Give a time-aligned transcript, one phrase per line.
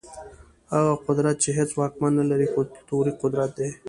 [0.73, 3.67] هغه قدرت چي هيڅ واکمن نلري، کلتوري قدرت دی.